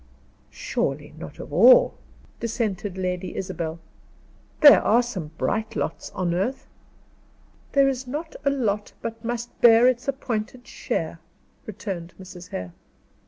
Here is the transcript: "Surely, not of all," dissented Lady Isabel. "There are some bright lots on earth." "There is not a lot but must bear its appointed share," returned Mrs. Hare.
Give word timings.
"Surely, 0.49 1.13
not 1.15 1.37
of 1.37 1.53
all," 1.53 1.93
dissented 2.39 2.97
Lady 2.97 3.35
Isabel. 3.35 3.79
"There 4.61 4.81
are 4.81 5.03
some 5.03 5.27
bright 5.37 5.75
lots 5.75 6.09
on 6.15 6.33
earth." 6.33 6.65
"There 7.73 7.87
is 7.87 8.07
not 8.07 8.35
a 8.43 8.49
lot 8.49 8.93
but 9.03 9.23
must 9.23 9.61
bear 9.61 9.87
its 9.87 10.07
appointed 10.07 10.65
share," 10.65 11.19
returned 11.67 12.15
Mrs. 12.19 12.49
Hare. 12.49 12.73